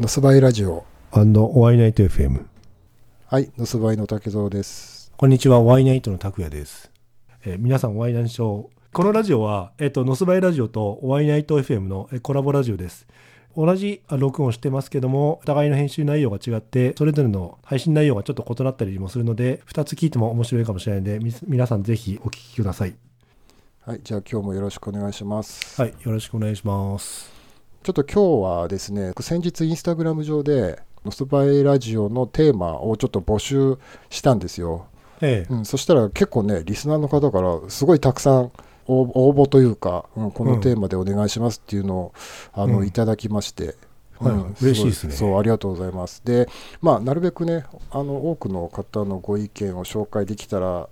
[0.00, 0.84] のすばいラジオ。
[1.12, 2.46] おワイナイト FM。
[3.26, 5.12] はい、のすばいの竹蔵です。
[5.16, 6.90] こんにちは、ワイナイトの拓也です。
[7.44, 8.70] えー皆さん、ワイナイト。
[8.92, 13.06] このラジオは、えっ、と、ノスバイラジオとワイナイト FM のえーコラボラジオです。
[13.56, 22.96] 同じあ録音をしてますけども、お互いの編集内容が違って、それぞれの配信内容がちょっと異なったりもするので、2つ聞いても面白いかもしれないので、み皆さんぜひお聞きください。
[23.82, 25.80] はい、じゃあ今日もよろしくお願いします。
[25.80, 27.33] はい、よろしくお願いします。
[27.84, 33.76] ちょっと今日はですね、先日インスタグラム上で、のすばいラジオのテーマをちょっと募集
[34.08, 34.86] したんですよ。
[35.20, 38.52] ええうん、そしたら結構ね、リスナーの方からすごいたくさん
[38.86, 42.14] 応応募というか、うん、このテーマでお願いしますっていうのを、
[42.54, 43.76] あのうんいただきまして、
[44.18, 46.22] はいうん嬉しいですねごそう、ありがとうございます。
[46.24, 46.48] で、
[46.80, 50.88] まあ、なるべくね、あの多くの方のご意見を紹介できたら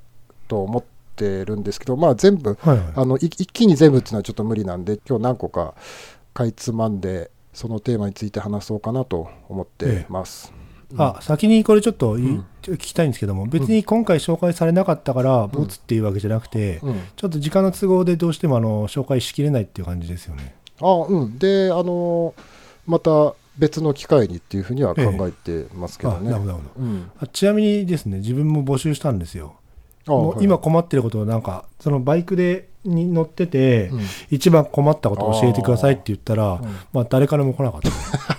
[0.47, 0.85] と思っ
[1.16, 2.87] てるんですけど、まあ、全部、はいはい。
[2.97, 5.73] あのい一気に全部っていうのはちょっと無理なんで、今日何個か
[6.35, 10.53] かいつまんで、そのテーマについて話そうかなと思ってます。
[10.97, 12.47] あ先にこれちょっというん。
[12.63, 20.55] 聞きたいんですけども、別に今回紹介されなかったから、ボツっていうわけじゃなくて、うん、ちょっと時間の都合でどうしてもあの紹介しきれないっていう感じですよね。
[20.80, 22.35] あうん、で、あの
[22.87, 26.30] また別の機会にっていうふうには考えてますけどあね。
[26.30, 26.87] なるほどなるほど。
[26.87, 29.57] うん、あちなみにですね、自分も募集したんですよ。
[30.07, 30.45] あもうはい。
[30.45, 34.01] 今困ってることをなんか、そのバイクでに乗ってて、うん。
[34.31, 36.63] 一番困ったことを教えてくださいって言ったら、うん。
[36.93, 37.91] まあ誰からも来なかった。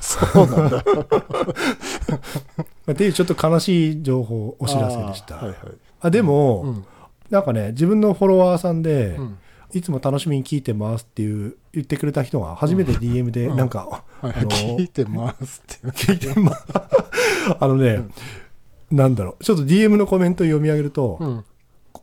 [0.02, 0.84] そうなんだ。
[2.91, 5.36] っていうちょっと悲しい情報、お知らせでした。
[5.36, 5.56] あ,、あはい
[6.02, 6.11] はい。
[6.11, 6.86] でも、うん。
[7.30, 9.38] なんかね、自分のフォロワーさんで、うん。
[9.73, 13.58] いつも楽しみに聞いてますっていう言ってくれた人が初めて DM でうん。
[13.58, 14.34] なんか、はい。
[14.36, 15.88] あの聞いてますって。
[15.88, 16.52] 聞いてま
[17.59, 18.03] あのね、
[18.91, 19.44] なんだろう。
[19.44, 21.44] ちょっと DM のコメント読み上げると、うん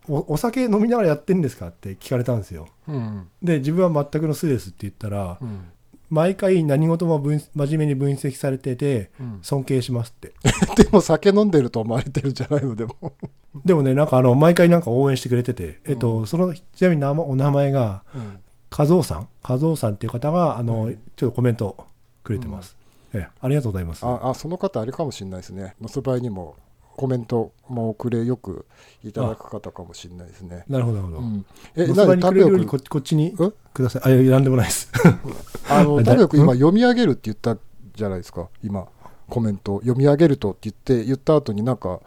[0.08, 2.68] おお酒飲みながらやってんですかって聞かれたんですよ。
[2.88, 3.28] うん。
[3.42, 5.68] で自分は全くの素ですって言ったら、うん。
[6.08, 9.38] 毎回何事も分真面目に分析されててうん。
[9.42, 10.32] 尊敬しますって。
[10.82, 12.94] でも酒飲んでると思われてるんじゃないのでも。
[13.64, 18.38] でもねなんかあの毎回なんか応援してくれてて、えっとそのちなみに名前お名前がうん。
[18.76, 19.28] 和夫さん？
[19.42, 20.98] 和夫さんっていう方があの、はい。
[21.16, 21.76] ちょっとコメント
[22.22, 22.76] くれてます、
[23.12, 24.06] ええありがとうございます。
[24.06, 25.74] ああその方あれかもしれないですね。
[25.80, 26.54] のそばいにも
[27.00, 28.66] コメントも送れよく
[29.02, 30.66] いただく方かもしれないですね。
[30.68, 33.34] なるほどなるほど、うん、え、え、そばにくれるよりくここっちに？
[33.40, 33.50] え？
[33.72, 34.02] ください。
[34.04, 34.92] あ、いやなんでもないです。
[35.70, 36.58] あの、 だタビオ君今うん？
[36.58, 37.56] 読み上げるって言った
[37.94, 38.86] じゃないですか、今、
[39.30, 39.80] コメント。
[39.80, 42.00] 読み上げるとって言って、言った後になんか、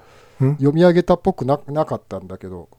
[0.43, 0.51] ん？
[0.57, 2.69] 読み上げたっぽくななかったんだけど、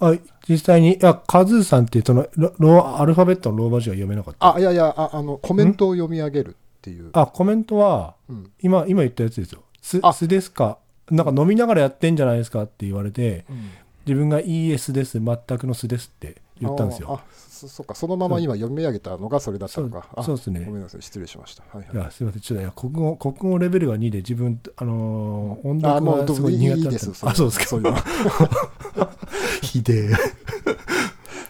[0.00, 0.14] あ
[0.48, 4.56] 実際に、いや、カズーさんっていうそのロローアルファベットのローマ字が読めなかった？
[4.56, 7.10] あ、いやいや、ああの、コメントを読み上げるっていう。
[7.12, 9.62] あ、コメントは、うん今、今言ったやつですよ。
[9.80, 10.78] す、あすですか？
[11.12, 13.70] なんか飲みながらやってんじゃないですかって言われて、うん
[14.06, 17.08] 自分が ES です、全くの素ですって言ったんですよ。
[17.12, 20.08] ああそそっか、そのまま今読み上げたのがそれだったのか。
[20.16, 21.62] あそうですねごめんなさい、失礼しました。
[21.72, 21.96] はいはい。
[21.96, 22.42] いや、すみません。
[22.42, 27.30] ちょっといや国語、国語レベルが2で自分、あのー音あ、もう読がすごい苦手だった。
[27.30, 27.66] あ、そうですか。
[27.66, 27.92] そういうの。
[27.92, 28.02] は
[29.62, 30.10] ひでえ。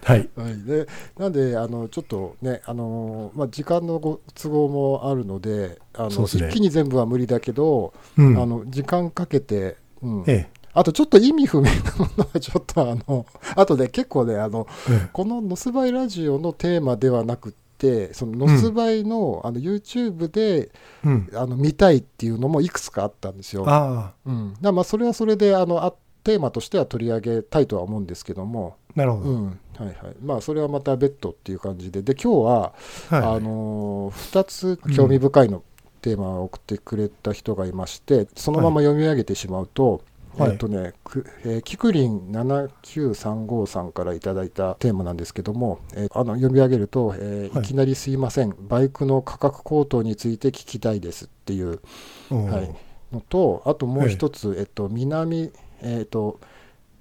[0.04, 0.20] はい。
[0.20, 0.86] い、で
[1.16, 8.36] なんであのちょっとねあの、まあ、時間のご都合もあるのであのね一気に全部は無理だけど、うん。
[8.40, 14.92] あの時間かけて、うん、えあとちょっと意味不明なものはちょっとあのあとね結構ねあのえ。
[15.04, 20.70] えこの「のすばいラジオ」のテーマではなくってそののすばいの,、あの YouTube でえ。
[21.04, 21.30] うん。
[21.34, 23.64] あの見たいっていうのもいくつかあったんですよ。
[23.66, 25.94] あうん、まあそれはそれであのあ
[26.24, 29.30] テーマとしては取り上げたいとは思うんですけども、あ、なるほど。
[29.30, 29.46] うん。
[29.46, 32.02] はいはい、まあそれはまた別途っていう感じで。
[32.02, 32.72] で今日は、は
[33.10, 33.16] い。
[33.16, 35.62] あの2つ興味深いの、
[36.02, 40.02] テーマを送ってくれた人がいましてそのまま読み上げてしまうと、
[40.36, 40.50] はい。
[40.50, 47.64] えっとねくえーキクリン7935さんからいただいたテーマなんですけども、えーあの読み上げると、えーはい。
[47.64, 48.54] いきなりすいません。
[48.68, 51.80] バイクの価格高騰について聞きたいですっていう
[52.30, 52.74] うんはい。
[53.12, 56.40] のとあともう一つ、えっと南えっと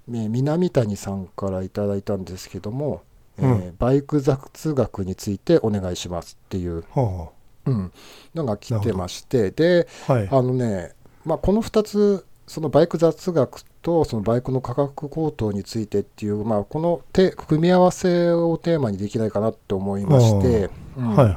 [0.09, 3.03] えー南谷さんからいただいたんですけども、
[3.37, 7.29] えーうバイク雑学についてお願いしますっていう、は
[7.65, 7.91] うん、
[8.33, 10.27] のが来てましてであ、はい。
[10.29, 10.93] あのね、
[11.25, 21.15] まあ、この2つそのバイク雑学とそのバイクの価格高騰についてっていう、まあ、このて組み合わせをテーマにできないかなって思いまして、うん。
[21.15, 21.35] はいはい。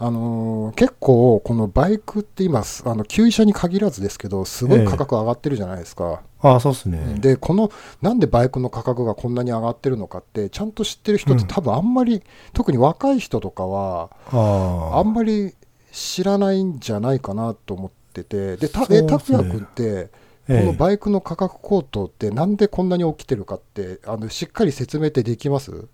[0.00, 7.16] あのー結構このバイクって今あの旧車に限らずですけどすごい価格上がってるじゃないですか、ああ、そうですね。
[7.18, 12.22] でこのなんでバイクの価格がこんなに上がってるのかってちゃんと知ってる人ってうん多分あんまり、
[12.52, 15.54] 特に若い人とかはああんまり
[15.90, 20.10] 知らないんじゃないかなと思っててでたえ拓也君ってこ
[20.48, 20.62] え。
[20.62, 25.86] えのバイクの価格高騰ってなんでこんなに起きてるかってあのしっかり説明ってできます？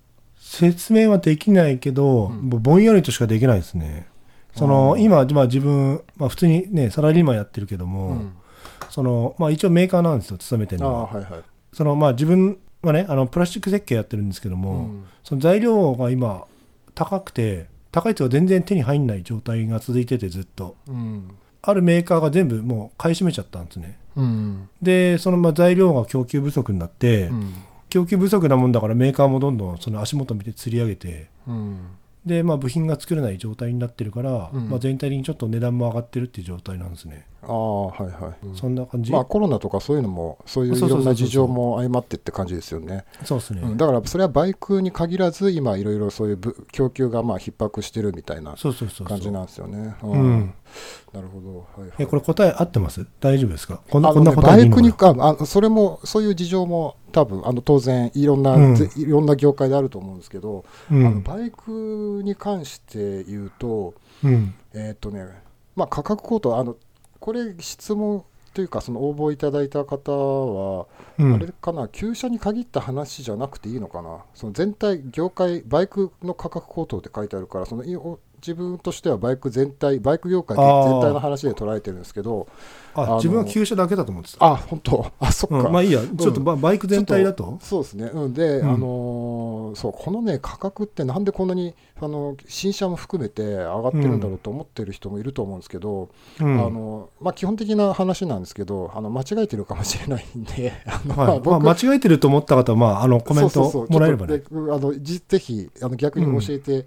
[0.46, 2.50] 説明はできないけど、うん。
[2.50, 4.06] ぼんやりとしかできないですね。
[4.54, 8.36] その今、まあ、自分、まあ、普通にねサラリーマンやってるけども、うん。
[8.90, 11.06] そのまあ、一応メーカーなんですよ勤めてるのは。
[11.06, 11.42] はいはい。
[11.72, 15.04] その、まあ、自分はねあのプラスチック設計やってるんですけども、うん。
[15.24, 16.44] その材料が今
[16.94, 20.76] 高くて高いというか全然手に入んない状態が続いててずっと。
[20.86, 21.30] うん。
[21.62, 23.98] あるメーカーが全部もう買い占めちゃったんですね。
[24.14, 24.68] うん。
[24.82, 27.54] でそのまあ材料が供給不足になって、うん
[27.94, 31.78] 供給不足なもんだからメーカーもどんどんその足元見て釣り上げてうん。
[32.26, 34.70] で、まあ、部品が作れない状態になってるから、うん。
[34.70, 38.56] まあ、全体的にちょっと値段も上がってるっていう状態なんですね、ああはいはい、うん。
[38.56, 43.04] そんな感じ、まあコロナとかそういうのもそういういろんな事情も相まってって感じですよね。
[43.24, 43.76] そうですね、うん。
[43.76, 49.94] だからそれはバイクに限らず今いろいろそういうぶ供給がまあ逼迫してるみたいな感じなんですよね。
[50.02, 50.54] ううん。
[51.12, 51.90] なるほど、はいはい。
[51.98, 53.06] えこれ答え合ってます？
[53.20, 53.82] 大丈夫ですか？
[53.90, 55.14] こんなあこんなのねバイ答えでいいのかな？
[55.14, 58.74] クにかあそれもそういう事情も多分あの当然いろんな、うん。
[58.74, 63.94] ぜいろんな業界であると思うんですけど、うあのんバイクに関して言うと
[64.24, 64.52] うん。
[64.74, 65.26] えーっとね
[65.76, 66.76] まあ価格高騰あの
[67.20, 70.86] これ質問というかその応募いただいた方は、
[71.18, 71.34] うん。
[71.34, 74.24] あれかな旧車に限った話じゃなくていいのかな？
[74.34, 82.46] その全体業界バイクの価格高騰って書いてあるからそのいお自分としてはバイク全体バイク業界全体の話で捉えてるんですけど
[82.94, 85.12] あ自分は旧車だけだと思ってた、あ本当？
[85.18, 86.00] あそっか、うん、まあいいや。
[86.00, 87.58] ちょっとバ,、バイク全体だと？
[87.60, 88.68] そうですね、うん、で、うん。
[88.68, 96.10] あのーそうこのね価格ってなんでこんなにあの新車も含めて上がってるんだろうと思ってる人もいると思うんですけど、
[96.40, 96.60] うん。
[96.64, 101.28] あのまあ、基本的な話なんですけどあの間違えてるかもしれないんで あの、はい。
[101.28, 103.90] まあ、僕間違えてると思った方は、まあ、あのコメントそうそうそう。
[103.90, 104.38] もらえればね。
[104.38, 106.86] ちょっとであのじぜひあの逆に教えて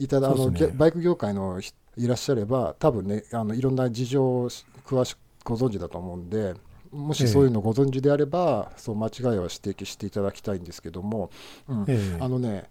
[0.00, 4.50] いただ、あのバイク業界の人いらっしゃれば多分ねあのいろんな事情を
[4.84, 6.54] 詳しくご存知だと思うんで
[6.92, 11.30] もしそういうのご存知であれば、そう間違いは指摘していただきたいんですけども、
[11.68, 11.84] うん。
[11.86, 12.18] ええ。
[12.20, 12.64] あのね、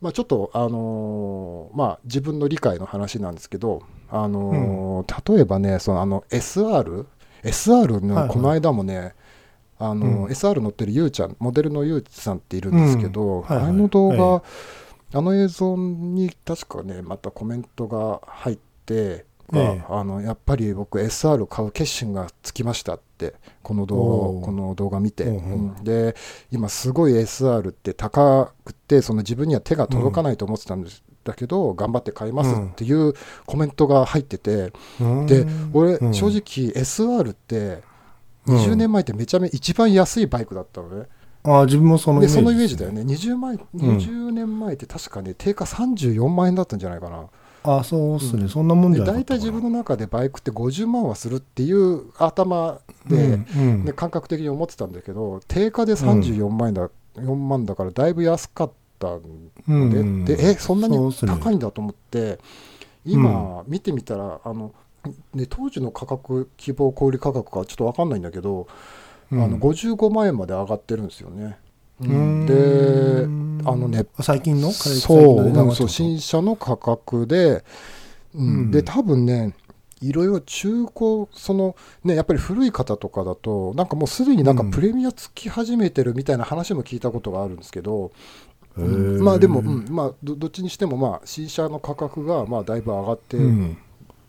[0.00, 7.06] まあ、ちょっと、あのーまあ、自分の理解の話なんですけど、あのー例えばねそのあの SR
[7.42, 8.34] SR のはいはい。
[8.34, 9.14] この間もね、
[9.78, 10.24] あのうん。
[10.26, 13.42] SR 乗ってるゆうちゃんモデルのゆうさんっているんですけど、うん。
[13.42, 13.66] はいはい。
[13.68, 14.42] あの動画、え
[15.12, 19.84] あの映像に確かねまたコメントが入って、ええ。
[19.88, 25.76] あのやっぱり僕 SR 買う決心がつきましたってこの動画この動画見て、うんうん。
[25.76, 25.84] うん。
[25.84, 26.16] で
[26.50, 33.14] 今すごい SR って高くてその自分には手が届かないと思ってたんです、だけど頑張って買いますっていう
[33.46, 35.26] コメントが入ってて、うん。
[35.26, 36.14] で俺、うん。
[36.14, 37.82] 正直 SR って
[38.46, 41.08] うん20年前ってめちゃめちゃ一番安いバイクだったのね、
[41.46, 43.02] あ自分もそのでそのイメージだよね。
[43.02, 47.26] 20前20年前って確かね定価34万円だったんじゃないかな。
[47.62, 48.48] あそうっすね、うん。
[48.48, 52.78] そんなもんじでゃな大体自分の中でバイクって50万はするっていう頭
[53.08, 53.84] で、うんうん。
[53.84, 59.20] ね、感覚的に思ってたんだけど定価で34万円だ、4万だからだいぶ安かったん
[59.68, 60.24] うんで,、うん。
[60.24, 62.38] でえそんなに高いんだと思って、
[63.04, 64.72] 今見てみたらあの、
[65.34, 68.66] ね、当時の価格希望小売価格かちょっと分かんないんだけど、うん
[69.32, 71.58] あの55万円まで上がってるんですよね。
[72.00, 73.26] で
[73.68, 77.64] あのね最近のそうそう新車の価格で、
[78.34, 78.46] うん。
[78.48, 78.70] うん。
[78.70, 79.54] で多分ね
[80.02, 81.74] いろいろ中古その
[82.04, 84.70] ねやっぱり古い方とかだとなんかもうすでになんかうん。
[84.70, 88.12] プレミアつき始めてるみたいな話も聞いたことがあるんですけど、
[88.76, 89.22] うん。
[89.22, 89.86] まあでも、うん。
[89.88, 93.78] まあ、どどっちにしてもまあ新車の価格がまあだいぶ上がってうん。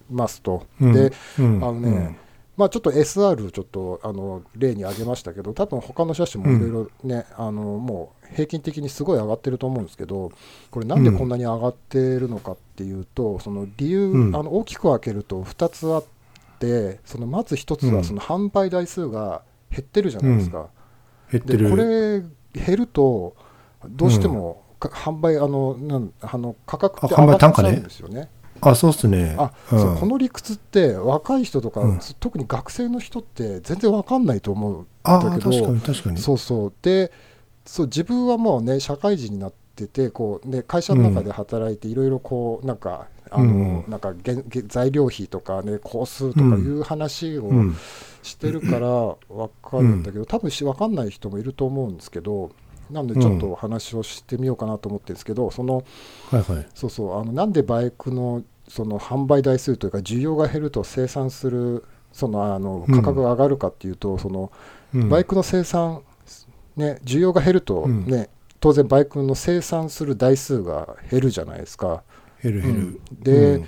[0.09, 0.93] ますと、うん。
[0.93, 1.63] でうん。
[1.63, 2.17] あのね
[2.57, 10.31] まあ、ちょっと SR ちょっとあの例に挙げましたけど多分他の車種もいろいろね、あのもう平均的にすごい上がってると思うんですけど
[10.71, 14.35] これなんでこんなに上がってるのかっていうと、その理由、うん。
[14.35, 16.05] あの大きく分けると2つあっ
[16.59, 17.95] てそのまず1つうん。
[17.95, 20.67] はその販売台数が減ってるじゃないですか。
[21.31, 21.63] 減ってる。
[21.65, 22.23] でこれ
[22.53, 23.35] 減ると
[23.87, 28.29] どうしても、か販売あのなんあの価格ってあ販売上がっちゃ単価ねうんですよね。
[28.61, 29.35] あそうっすね。
[29.37, 29.79] あ、うん。
[29.79, 31.99] そうこの理屈って若い人とか、うん。
[32.19, 36.17] 特に学生の人って全然わかんないと思うんあだけど確かに確かに。
[36.17, 36.73] そうそう。
[36.81, 37.11] で
[37.65, 43.85] そう自分はもうね社会人になっててこう、ね、会社の中で働いていろいろこうなんかあの、うん。
[43.87, 47.77] なんかげんげ材料費とかね工数とかいう話をうん。
[48.23, 49.15] してるからわ
[49.63, 52.51] かるんだけど、多分しわかんない人もいると思うんですけど
[52.91, 55.83] なのでちょっとお話をしてみようかなと思ってるんですけど、その
[56.31, 56.67] はいはい。
[56.73, 64.51] そうそうあのなんでバイクのその販売台数というか需要が減ると生産するそのあのうん価格が上がるかっていうと、その
[64.93, 65.09] うん。
[65.09, 66.01] バイクの生産、
[66.75, 68.05] ね、需要が減ると、うん。
[68.05, 68.29] ね
[68.59, 72.03] 当然バイクの生産する台数が減るじゃないですか。
[72.41, 72.79] 減る減る。
[72.79, 72.99] うん。
[73.21, 73.67] で、うん。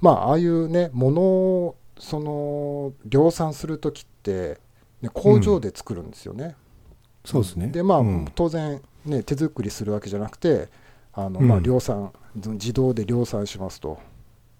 [0.00, 4.58] まあああいうね物をその量産する時って、
[5.02, 6.56] ね、工場で作るんですよね。
[7.24, 7.68] そうですね。
[7.68, 8.28] でまあ、うん。
[8.34, 10.68] 当然、ね、手作りするわけじゃなくて
[11.12, 11.48] あの、うん。
[11.48, 13.98] まあ、量産自動で量産しますと。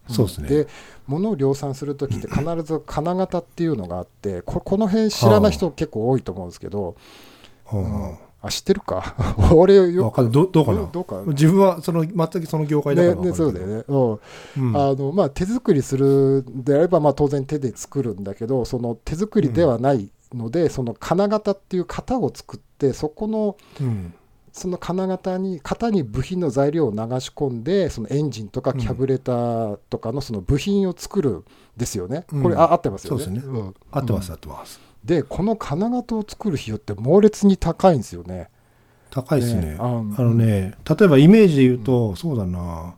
[0.09, 0.49] そうですね。
[0.49, 0.67] で
[1.07, 6.97] 物を量産する時って 必ず金型っていうのがあってここの辺知らない人結構多いと思うんですけど、
[7.73, 8.19] うん。
[8.45, 9.15] あ知ってるか？
[9.55, 10.89] 俺よわかどどうかな？
[10.93, 14.11] どうか自分はその全くその業界だからねね、そうだよね、うん。
[14.57, 14.77] うん。
[14.77, 24.15] あのまあ、手作りするんであれば、まあ、当然手で作るんだけどその手作りではないので、その金型っていう型を作ってそこのうん。
[24.53, 31.45] その金型に型に部品の材料を流し込んでそのエンジンとかキャブレターとかのその部品を作るん
[31.79, 32.43] ですよね、うん。
[32.43, 33.25] これあ合ってますよね。
[33.25, 33.51] そうですね。
[33.51, 33.75] ん。
[33.91, 34.81] 合ってますうん合ってます。
[35.05, 38.51] でこの金型を作る費用って猛烈に高いんですよね。
[39.11, 39.77] 高いですね。
[39.79, 42.95] ああのね例えばイメージで言うとそうだな。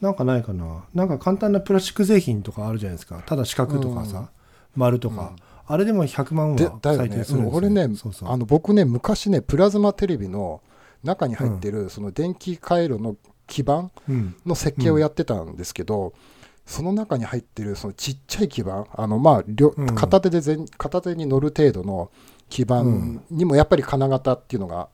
[0.00, 0.84] なんかないかな。
[0.94, 3.22] なんか簡単なプラスチック製品とかあるじゃないですか。
[3.26, 4.06] ただ四角とかうん。
[4.06, 4.30] さ
[4.76, 5.32] 丸とか
[5.66, 8.30] あれでも100万はするんですよ俺ねそうそう。
[8.30, 10.60] あの僕ね昔ねプラズマテレビの
[11.04, 13.16] 中に入ってるその電気回路の
[13.46, 14.34] 基板うん。
[14.46, 16.12] の設計をやってたんですけど、
[16.64, 22.10] その中に入ってるそのちっちゃい基板あのまあ片手で全片手に乗る程度の
[22.48, 22.84] 基板
[23.30, 24.88] にもやっぱり金型っていうのが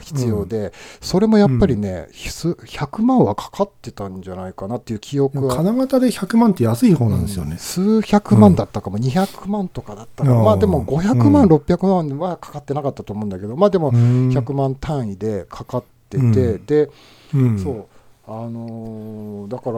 [0.00, 5.56] 必要で、それもやっぱりね、数100万はかかってたんじゃないかなっていう記憶は。
[5.56, 11.52] 金型で100万って安い方なんですよね、数百万だったかも、200万とかだったかまあでも500万、うん。
[11.52, 14.28] 600万はかかってなかったと思うんだけど、まあでもうん。
[14.30, 16.22] 100万単位でかかってて、う
[16.58, 16.66] ん。
[16.66, 16.90] で、
[17.34, 17.58] うん。
[17.58, 17.86] そう、
[18.26, 19.72] あのーだから、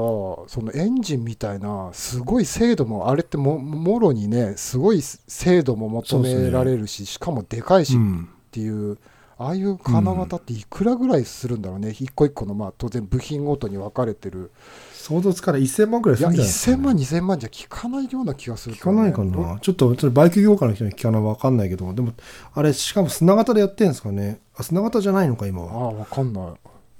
[0.49, 8.28] そのエンジンみたいな、すごい精度も、あれってももろにね、すごい精度も求められるし、しかもでかいしっうん。
[8.52, 8.99] ていう。
[9.37, 14.50] ああいう金型っていくらぐらいするんだろうね、一個一個のまあ当然部品ごとに分かれてる、
[14.93, 15.62] 想像つかない。
[15.62, 19.59] 1000万くらいするんじゃないですか、1000万、2000万じゃ効かないような気がするけ聞かないかな。
[19.61, 21.93] ちょっとそれバイク業界の人に聞かないわかんないけど。
[21.93, 22.12] でも
[22.53, 24.41] あれしかも砂型でやってるんですかね。
[24.57, 25.88] あ砂型じゃないのか今あは。
[25.88, 26.53] あ、分かんない。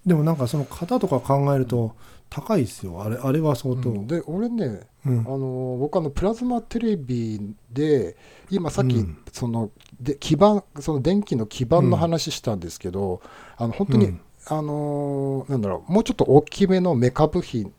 [0.07, 1.95] でもなんかその型とか考えると
[2.35, 3.01] 高いですよ。
[3.01, 4.07] あれあれは相当、うん。
[4.09, 5.21] で俺ね、うん。
[5.21, 8.17] あの僕あのプラズマテレビで
[8.51, 9.19] 今さっきうん。
[9.31, 13.23] そので基板その電気の基板の話したんですけど、
[13.57, 14.21] あの本当に、うん。
[14.47, 17.73] あのなんだろうもうちょっと大きめのメカ部品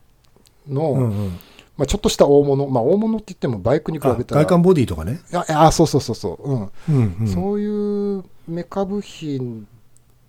[0.66, 1.38] の、うんうん。
[1.76, 4.40] まあ、ちょっとした大物、まあ、大物って言ってもバイクに比あべたら。
[4.40, 6.70] 外観ボディとかね、ああそうそうそうそう、うん。
[6.88, 9.68] うんうん、そういうメカ部品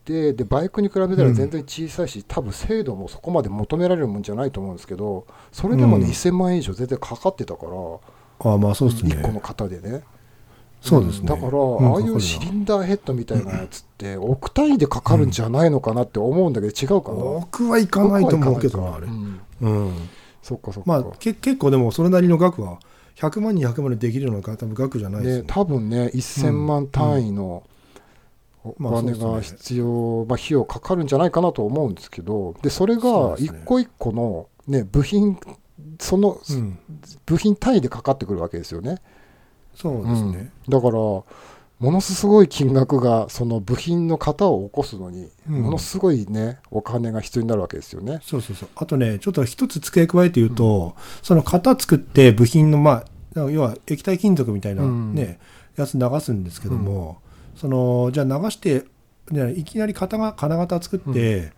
[0.07, 6.11] ででバイクに比べたら全然小さいし、多分精度もそこまで求められるもんじゃないと思うんですけどそれでもね、うん。
[6.11, 9.15] 1000万円以上全然かかってたから、あまあそうですね。
[9.15, 10.03] 1個の型でね。
[10.79, 11.23] そうですね。
[11.23, 17.17] んだから、うんああいうシリンダーヘッドみたいなやつって、億単位でかかるんじゃないのかなって思うんだけど、違うかな？
[17.17, 19.07] 僕はいかないと思うけどなあれ。
[19.07, 19.41] うん。
[19.59, 19.93] うん。
[20.41, 20.89] そっかそっか。
[20.89, 22.79] まあけ結構でもそれなりの額は
[23.15, 25.49] 100万200万でできるような多分額じゃないですねよ、ね。
[25.51, 27.63] 多分ね、1000万単位の
[28.69, 35.39] おまあ金が必要、まあ、費用かかるんじゃないかなと思うんですけど、でそれが一個一個の、ね、部品、
[35.99, 36.79] そのうん。
[37.25, 38.97] 部品単位でかかってくるわけですよね。
[39.75, 41.25] そうですね、だから、も
[41.79, 45.61] のすごい金額が、その部品の型を起こすのに、うん。
[45.61, 48.19] ものすごいね、お金が必要になるわけですよね。
[48.23, 48.69] そうそうそう。
[48.75, 53.03] あとねちょっと一つ付け加えて言うと、その型作って部品のま
[53.35, 55.13] あ要は液体金属みたいなうん。
[55.13, 55.39] ね、
[55.75, 57.19] やつ流すんですけども、
[57.57, 58.85] そのじゃあ流して、
[59.31, 61.51] ね、いきなり型が金型作って、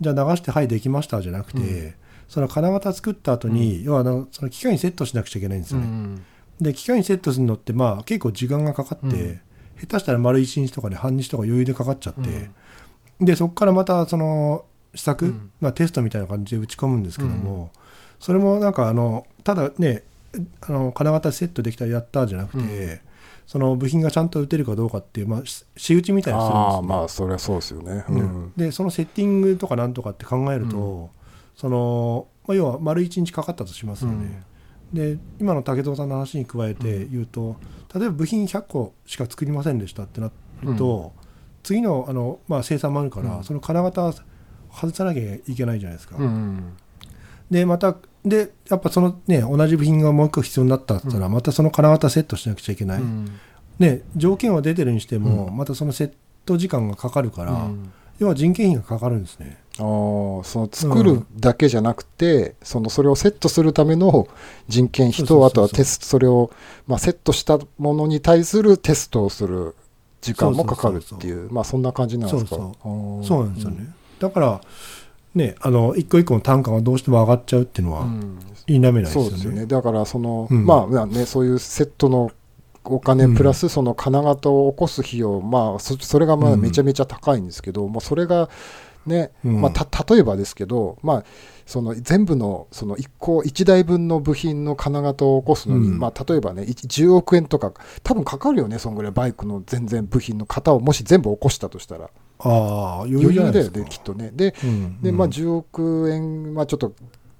[0.00, 1.94] じゃあ流してはいできましたじゃなくて、うん。
[2.28, 6.24] その金型作った後に、要はあのその機械にセットしなくちゃいけないんですよね、うん
[6.60, 9.40] で機械にセットするのってまあ結構時間がかかって、うん。
[9.80, 12.50] 下手したら丸1日とかで半日とか余裕でかかっちゃって、
[13.20, 15.50] でそこからまたその試作、うん。
[15.60, 17.70] まあ、テストみたいな感じで打ち込むんですけども、
[18.20, 20.04] それもなんかあのただね
[20.60, 23.00] あの金型セットできたらやったじゃなくて、うん
[23.46, 28.04] その部品がちゃんと打てるかどうかっていう、まあ、し仕打ちみたいなのするんですよああ、まあ、それはそうですよね。
[28.08, 28.20] ううん。
[28.46, 31.10] んでそのセッティングとかなんとかって考えると、
[31.56, 34.42] そのまあ、要は丸1日かかったとしますよね。
[34.92, 37.56] で今の武藤さんの話に加えて言うと、
[37.94, 40.30] 例えば部品100個しか作りませんでしたってな
[40.62, 41.12] ると、
[41.62, 43.44] 次のあの、まあ、生産もあるから、うん。
[43.44, 44.12] その金型
[44.70, 46.16] 外さなきゃいけないじゃないですか。
[46.18, 46.76] うん。
[47.50, 53.28] でまたでやっぱそのね同じ部品がもう一個必要になったったら、またその金型セットしなくちゃいけない、うん。
[53.78, 56.12] ね、条件は出てるにしても、うまたそのセッ
[56.46, 57.92] ト時間がかかるから、うん。
[58.18, 59.58] 要は人件費がかかるんですね。
[59.76, 64.28] あーその作るだけじゃなくて、そのそれをセットするための
[64.68, 66.52] 人件費と、あとはテスト、それを、
[66.86, 69.74] まあ、セットしたものに対するテストをする
[70.20, 72.50] 時間もかかるっていう、まあそんな感じなんですか？
[72.54, 73.92] そうなんですよね。
[74.20, 74.60] だから
[75.34, 78.38] ねあの一個一個の単価がどうしても上がっちゃうっていうのはうん。
[78.66, 79.30] 否めないですよね。
[79.30, 79.66] そうですよね。
[79.66, 80.64] だから、その、うん。
[80.64, 82.30] まあまあね、そういうセットの
[82.84, 86.60] お金プラスその金型を起こす費用、まあそそれがまあうん。
[86.60, 88.48] めちゃめちゃ高いんですけど、もうそれが
[89.06, 89.60] ねうん。
[89.60, 91.24] まあ、た例えばですけど、まあ、
[91.66, 95.98] その全部のその1個1台分の部品の金型を起こすのに、うん。
[95.98, 97.72] まあ、例えばね1 10億円とか
[98.02, 102.10] 多分かかるよねそんぐらいバイクの全然部品の型をもし全部起こしたとしたら
[102.44, 104.30] ああ余余裕だよねきっとね。
[104.34, 106.92] でうんで、まあ、うん10億円、まあ、ちょっと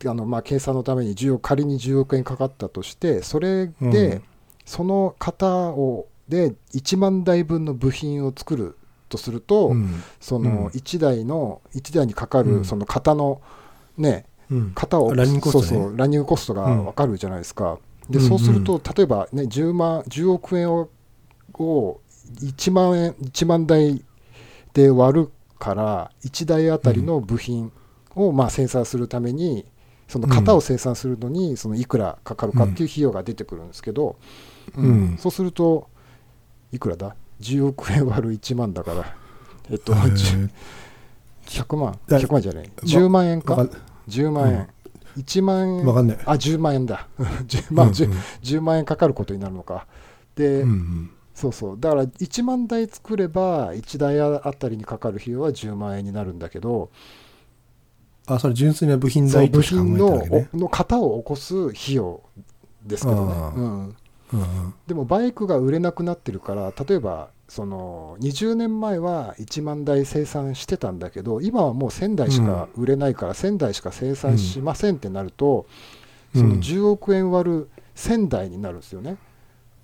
[0.06, 4.22] あの、まあ、計算のために10億仮に10億円かかったとしてそれで、うん。
[4.64, 8.78] その型をで1万台分の部品を作る
[9.10, 10.02] とすると、うん。
[10.20, 10.42] そうん。
[10.44, 12.58] の1台の1台にかかうん。
[12.60, 13.40] るその型の
[13.98, 14.72] ねうん。
[14.74, 15.66] 型をランニングコストね。
[15.66, 20.88] そうそうランニングコストが分かるじゃないですか、でうんそうすると例えばね10万10億円を
[21.58, 22.00] を
[22.40, 24.02] 1万円1万台
[24.74, 27.72] で割るから1台あたりの部品
[28.14, 29.64] をまあ生産するために
[30.08, 34.16] その型を生産するのにそのいくらかかるかっていう費用が出てくるんですけど、
[34.76, 34.84] うん。
[34.84, 35.18] うん。
[35.18, 35.88] そうすると
[36.72, 39.16] いくらだ？10億円割る1万だから
[39.70, 40.50] えっとへ10ー
[41.46, 41.98] 100万？
[42.06, 42.70] だ100万じゃない。
[42.82, 43.54] 10万円か？
[43.54, 44.68] わかん10万円、
[45.16, 45.86] 1万円？
[45.86, 46.18] わかんない。
[46.26, 47.08] あ10万円だ。
[47.18, 48.12] 10万,、うん 10,
[48.42, 49.86] 10万円かかることになるのか。
[50.34, 51.80] で、うんうんそうそう。
[51.80, 56.90] だから1万台作れば1台あたりにかかる費用は10万円になるんだけど
[58.26, 60.48] あそれ純粋な部品代として考え品のたわけね。
[60.54, 62.22] おの型を起こす費用
[62.86, 63.32] ですけどね。
[63.56, 75.66] うん、うんでもバイクが売れなくなってるから例えばその20年前は1万台生産してたんだけど今はもう1000台しか売れないから1000台しか生産しませんってなると、
[76.34, 76.40] うん。
[76.40, 79.16] その10億円割る1000台になるんですよね。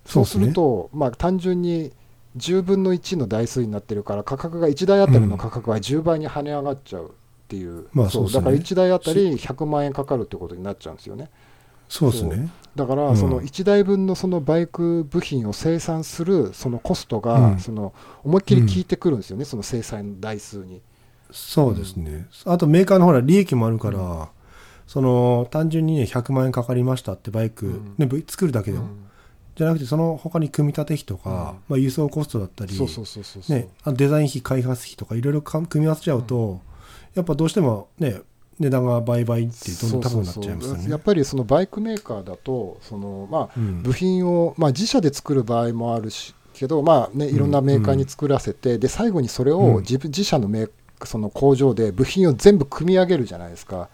[0.05, 1.91] そうすると、まあ、単純に
[2.37, 7.09] 10分の1の台数になってるから価格が1台あたりの価格が10倍に跳ね上がっちゃうっ
[7.47, 8.39] ていう,、まあそうですね。
[8.39, 11.29] だから1台あたり100万円かかるってことになっちゃうんですよね。
[11.89, 12.49] そうですね。
[12.75, 12.99] だかうん。
[12.99, 17.59] らその1台分のそのバイク部品を生産するそのコストうがん。
[17.59, 17.93] その
[18.23, 20.81] 思いっきり効いてくるんですよね、その生産台数に。
[21.33, 24.29] そうですね、あとメーカーのほら利益もあるから、
[24.87, 27.95] その単純にね100万円かかりましたってバイク、うん。
[27.97, 28.87] ね、ぶ作るだけでも、
[29.61, 36.61] じゃなくてその他に組み立て費とか、まあ、輸送コストだったりデザイン費開発費とかいろいろか組み合わせちゃうと、
[37.13, 38.21] やっぱどうしてもね
[38.59, 40.89] 値段が倍々ってどんどん高くなっちゃいますよね。
[40.89, 43.83] やっぱりそのバイクメーカーだとその、まあ、うん。
[43.83, 49.75] 部品を、まあ、自社で作る場合もあるしけど、まあね、いろんなメーカーに作らせて、で最後にそれうん。
[49.75, 50.71] を自分自社のメー
[51.05, 53.89] その工場で部品を全部組み上げるじゃないですか、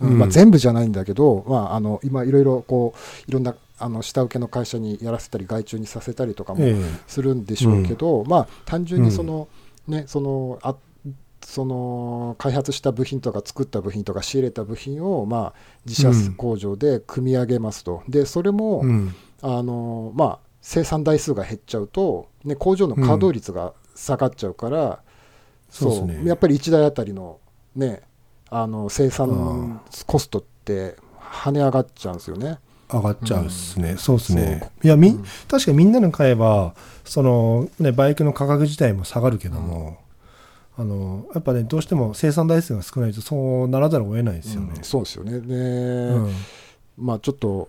[0.00, 0.10] うん。
[0.10, 0.18] うん。
[0.18, 9.48] まあ、全部じゃないんだけど、まあ、あの今いろいろこういろんなあの下請けの会社にやらせたり外注にさせたりとかもえするんでしょうけど、まあ単純にその、
[9.86, 10.76] ねそのあ
[11.44, 15.54] その開発した部品とか作った部品とか仕入れた部品を、まあ、
[15.86, 19.14] 自社うん工場で組み上げますと、でそれも、えうん。
[19.40, 25.00] あのまあ、生産台数が減っちゃうと、ね、工場の稼働率が下がっちゃうから、
[25.70, 26.22] そうね。
[26.24, 27.38] やっぱり1台あたりの,、
[27.76, 28.02] ね、
[28.50, 32.58] あの生産コストって跳ね上がっちゃうんですよね。
[32.90, 34.42] 上がっちゃうっすね、そうですそう。
[34.42, 34.70] ね。
[34.82, 36.74] いやみ、うん確かにみんなの買えば
[37.04, 39.98] その、ね、バイクの価格自体も下がるけども、
[40.76, 44.74] あのやっぱねどうしても生産台数が少ないとそうならざるを得ないですよね。
[44.76, 44.84] うん。
[44.84, 45.40] そうですよね。
[45.40, 46.32] で、うん。
[46.96, 47.68] まあちょっと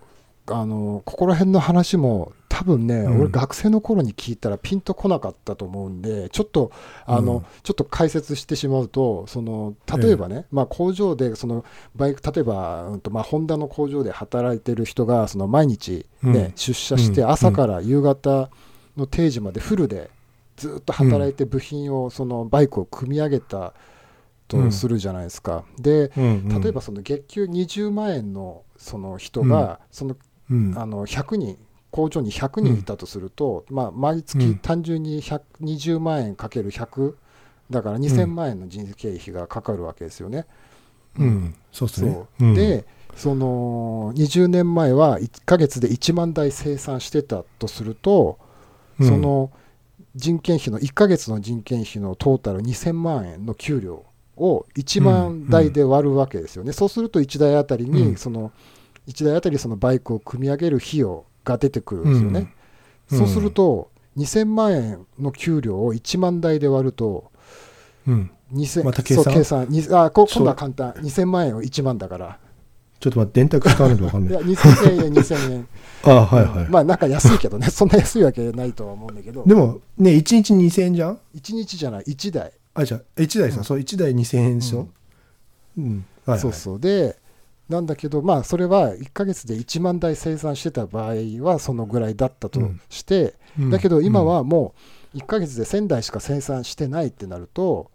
[0.50, 3.20] あのここら辺の話も多分ね、うん。
[3.22, 6.72] 俺学生の頃に聞いたらピンとこなかったと思うんでちょっと
[7.06, 7.44] あの、うん。
[7.62, 11.64] ちょっと解説してしまうとその例えばね、まあ、工場でその
[11.96, 16.52] バイク例えば、うんとまあ、ホンダの工場で働いてる人がその毎日、ねうん。
[16.56, 17.30] 出社してうん。
[17.30, 18.50] 朝から夕方
[18.96, 20.10] の定時までフルで
[20.56, 23.72] ずっと働いて部品をそのバイクを組み上げた
[24.48, 25.64] とするじゃないですか。
[25.78, 30.16] で例えばその月給20万円のその人が、その
[30.50, 30.74] うん。
[30.76, 31.58] あの100人
[31.90, 34.58] 工場に100人いたとすると、まあ、毎月うん。
[34.58, 37.14] 単純に100 20万円かける100
[37.70, 40.46] だから2000万円の人件費がかかるわけですよね。
[41.18, 42.26] うん、そうですね。
[42.54, 42.84] で
[43.16, 48.38] その20年前は1ヶ月で1万台生産してたとすると、
[48.98, 49.08] うん。
[49.08, 49.50] その
[50.14, 54.04] 人件費の1ヶ月の人件費のトータル2000万円の給料
[54.36, 57.92] を1万台で割るわけですよね、そうすると1台あたりうん。
[57.92, 58.52] にその
[59.08, 62.52] 1台あたりそのバイクを組み上げる費用が出てくるんですよね、
[63.10, 63.18] うん。
[63.18, 67.30] そうすると2000万円の給料を1万台で割ると
[68.06, 69.68] うん、2000また計算計算。
[69.68, 70.92] にあ今度は簡単。
[70.92, 72.38] 2000万円を1万だから。
[72.98, 74.30] ちょっと待って電卓使わないと分かんない。
[74.30, 75.68] いや2000円2000円。
[76.04, 77.68] ああはいはい、まあなんか安いけどね。
[77.70, 79.44] そんな安いわけないとは思うんだけど。
[79.44, 82.04] でもね1日2000円じゃん？1日じゃない。
[82.04, 82.52] 1台。
[82.74, 83.64] あじゃあ1台さ、うん。
[83.64, 84.88] そう1台2000円でしょ、
[85.78, 86.04] うん。
[86.26, 86.80] はいはい、そうそう。
[86.80, 87.16] で
[87.70, 93.70] なんだけどまあそれは1ヶ月で1万台生産してた場合はそのぐらいだったとして、うん。
[93.70, 94.74] だけど今、はも
[95.14, 97.90] う1ヶ月で1000台しか生産してないってなると、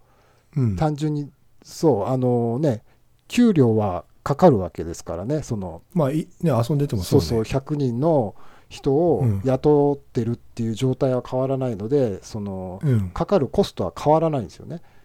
[0.56, 0.64] うん。
[0.64, 1.30] うん単純に
[1.62, 2.82] そうあのね
[3.28, 8.34] 給料はかかるわけですからねそのまあいね遊んでてもそうそうねそう100人の
[8.70, 9.42] 人をうん。
[9.44, 13.10] 雇ってるっていう状態は変わらないのでそのうん。
[13.10, 14.76] かかるコストは変わらないんですよね。
[14.76, 14.95] そうん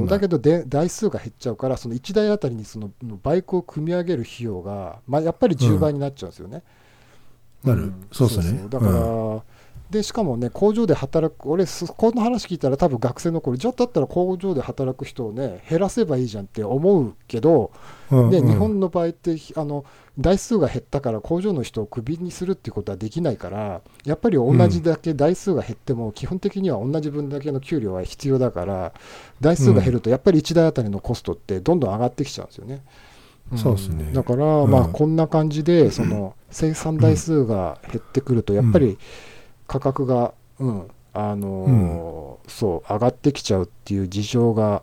[0.00, 0.08] ない。
[0.08, 2.90] だけどで台数が減っちゃうからその1台あたりにその
[3.22, 6.62] バイクを組み上げる費用が、まあ、やっぱり10倍になっちゃうんですよね。
[7.64, 7.86] なる。
[7.86, 8.06] ん。
[8.12, 8.66] そうっすね。
[8.68, 8.92] だから、
[9.90, 17.72] でしかもね工場で働く俺そこの話聞いたら多分学生の頃じゃあだったら工場で働く人をね減らせばいいじゃんって思うけど、
[18.10, 18.30] うんうん。
[18.30, 19.84] で日本の場合ってあの
[20.18, 28.92] 台数が減ったから工場の人をクビにするっていうことはできないからやっぱり同じだけ台数が減っても基本的には同じ分だけの給料は必要だから
[29.40, 32.82] 台数が減るとやっぱり1台あたりのコストってどんどん上がってきちゃうんですよね。
[33.54, 33.58] ん。
[33.58, 34.12] そうですね。
[34.12, 34.70] だから、うん。
[34.70, 38.98] まあこんな感じでその生産台数が減ってくるとやっぱり
[39.70, 44.82] 価格が、うんあのーそう上がってきちゃうっていう事情が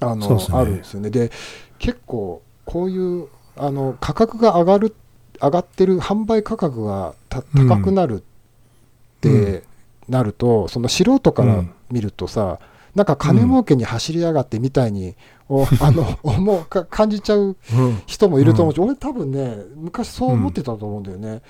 [0.00, 0.46] あのね。
[0.50, 1.10] あるんですよね。
[1.10, 1.30] で
[1.78, 4.96] 結構こういうあの価格が上がる
[5.40, 9.62] 上がってる販売価格がた高くなるって
[10.08, 12.58] なると、その素人から見るとさ、
[12.96, 15.14] なんか金儲けに走りやがってみたいに、
[15.48, 18.02] お あの思うか感じちゃううん。
[18.06, 21.42] 人もいると思うし、俺多分ね昔そう思ってたと思うんだよね、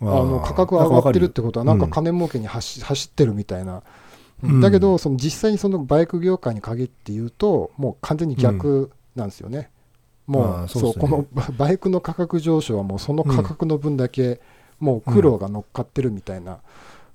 [0.00, 3.82] あの価格が上がってるってことはなんか金儲けに走走ってるみたいな、
[4.42, 4.60] うん。
[4.60, 9.70] だけどその実際にそのバイク業界に限って言うともう完全に逆なんですよね、
[10.26, 10.94] もああうそうね。
[11.00, 14.40] このババイクの価格上昇はもうその価格の分だけ
[14.78, 16.58] もう苦労が乗っかってるみたいな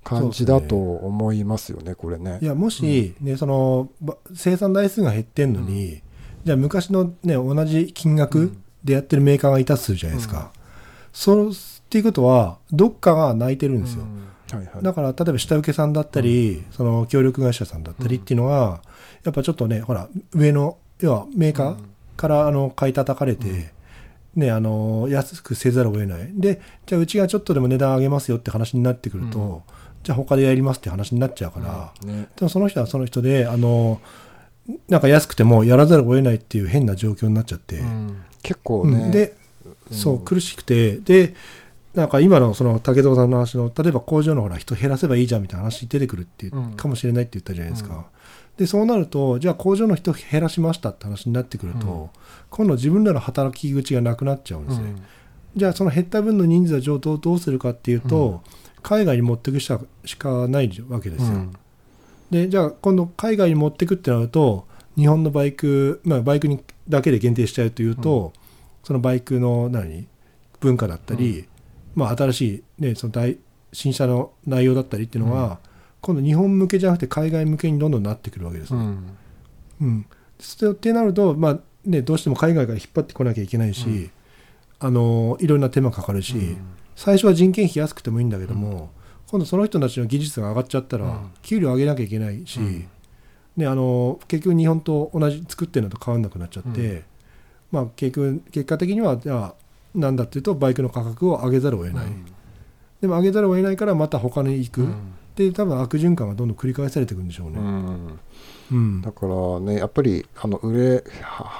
[0.04, 2.40] 感じだと思いますよねこれね。
[2.42, 6.02] いやもし、ねそのば生産台数が減ってんのに、
[6.44, 8.64] じゃあ昔の、ね、同じ金う額ん。
[8.84, 10.52] でやってるメーカーがいたとするじゃないですか、
[11.14, 11.54] そう
[11.94, 14.58] っていうことはどっかが泣いてるんですよ、うん。
[14.58, 14.84] はいはい。
[14.84, 18.82] だから例えば下請けさんだったり、その協力会社さんだったりっていうのは、
[19.24, 21.76] やっぱちょっとねほら上の要はメーカー
[22.18, 23.72] からあの買い叩かれて、
[24.36, 26.32] ね、あの安くせざるを得ない。
[26.34, 29.62] でじゃあうちがちょっとでも値段上げますよって話になってくると、うん。
[30.02, 32.28] じゃあ他でやりますって話になっちゃうから、ね。
[32.36, 34.02] でもその人はその人であの
[34.90, 38.24] なんか安くてもやらざるを得ないっていう変な状況になっちゃって、うん。
[38.42, 39.12] 結構うん。
[39.12, 39.36] ね、で
[39.92, 40.98] そう苦しくて。
[40.98, 41.36] で
[41.94, 48.04] なんか今のその武藤さんの話の例えば工場のほら人減らせばいいじゃんみたいな話出てくるってかもしれないって言ったじゃないですか、うん。
[48.58, 52.10] でそうなるとじゃあ工場の人減らしましたって話になってくると、うん。
[52.50, 55.02] 今度自分らの働き口がなくなっちゃうんですね、うん。
[55.56, 58.40] じゃあその減った分の人数は上等どうするかっていうと、うん。
[58.82, 61.54] 海外に持っていくしかしかないわけですよ、うん。
[62.32, 64.66] でじゃあ今度海外に持ってくってなると
[64.98, 68.34] 日本のバイク、まあ、バイクにだけで限定しちゃうというと、
[68.84, 70.08] そのバイクの何？
[70.60, 71.46] 文化だったり、
[71.96, 73.38] まあ、新しい、ね、その大
[73.72, 75.60] 新車の内容だったりっていうのは、
[76.02, 78.74] 今度日本向けじゃなくて海外向けにどんどんなってくるわけです。
[78.74, 78.80] ね。
[78.80, 79.16] うん。
[79.82, 80.06] うん。
[80.72, 84.12] ってなると、まあね、どうしても海外から引っ張ってこなきゃいけないし、うん。
[84.80, 86.58] あのいろんな手間かかるし、うん。
[86.96, 88.92] 最初は人件費安くてもいいんだけども、
[89.28, 91.32] 今度その人たちの技術が上がっちゃったら、うん。
[91.42, 92.88] 給料上げなきゃいけないし、うん。
[93.56, 97.04] ね、あの結局日本と同じ作ってるのと変わんなくなっちゃって、うん。
[97.72, 99.56] まあ、結局結果的にはじゃあ
[99.96, 102.06] なんだっていうとバイクの価格を上げざるを得ない、
[103.02, 105.14] でも上げざるを得ないからまた他に行く、うん。
[105.36, 107.60] で多分悪循環がどんどん繰り返されていくんでしょうね。
[107.60, 108.20] うん。
[108.72, 109.02] うん。
[109.02, 111.04] だからね、やっぱりあの売れ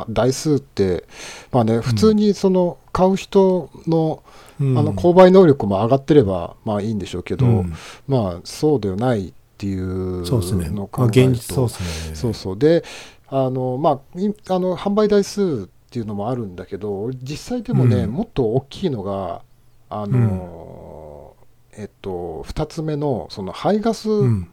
[0.10, 1.06] 台数って、
[1.52, 4.24] まあね、普通にその買う人の,、
[4.60, 4.78] うん。
[4.78, 7.74] あの購買能力も上がってればまあいいんでしょうけど、うん。
[8.08, 12.16] まあそうではないっていうそうですね、のをまあ、考えると、現実そうですね。
[12.16, 12.58] そうそう。
[12.58, 12.84] で
[13.28, 18.12] あの、まあ、いあの販売台数っていうのもあるんだけど実際でもね、うん。
[18.12, 19.42] もっと大きいのが
[19.90, 21.36] あの、
[21.74, 24.50] えっと、2つ目のその排ガス、うん。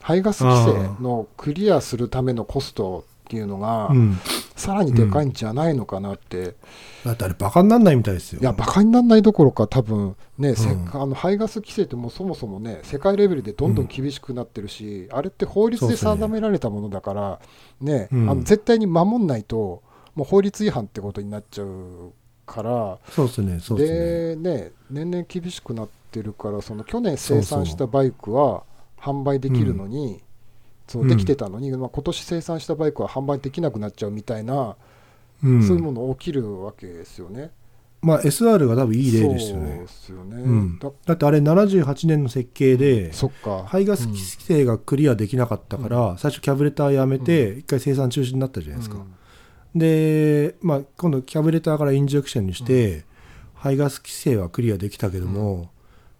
[0.00, 4.18] 排ガス規制のクリアするためのコストっていうのが、うん、
[4.56, 6.56] さらにでかいんじゃないのかなって、
[7.04, 8.40] だってあれバカにならないみたいですよ。
[8.40, 10.54] いや、バカにならないどころか、多分ね、
[10.92, 17.40] あの排ガス規制ってもうそもそもね、世界レベルでどんどん厳しくなってるし、あれって法律で定められたものだから、
[17.80, 18.30] ね、うん。
[18.30, 22.12] あの絶対に守んないと、もう法律違反ってことになっちゃう
[22.46, 24.42] から、そうですね、そうですね。
[24.42, 28.64] でね、年々厳しくなってるから、その去年生産したバイクは
[28.98, 30.22] 販売できるのに、
[30.88, 34.76] そううんできてたのに、まあ、今年生産したバイクは販売できなくなっちゃうみたいな、
[35.44, 35.62] うん。
[35.62, 37.52] そういうもの起きるわけですよね。
[38.02, 39.86] まあ SR が多分いい例ですよね。
[40.08, 40.42] よね。
[40.42, 40.78] うん。
[40.78, 43.64] だだってあれ78年の設計で、そっか。
[43.66, 49.04] 排ガス規制がクリアできなかったから、最初キャブレターやめて、一回生産中止になったじゃないですか。
[49.74, 53.04] で、まあ、今度キャブレターからインジェクションにして、
[53.54, 55.70] 排ガス規制はクリアできたけども、